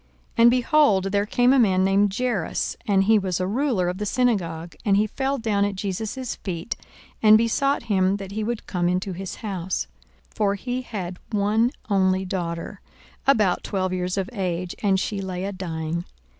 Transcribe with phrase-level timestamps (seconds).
[0.31, 3.99] 42:008:041 And, behold, there came a man named Jairus, and he was a ruler of
[3.99, 6.75] the synagogue: and he fell down at Jesus' feet,
[7.21, 9.85] and besought him that he would come into his house:
[10.33, 12.81] 42:008:042 For he had one only daughter,
[13.27, 16.05] about twelve years of age, and she lay a dying.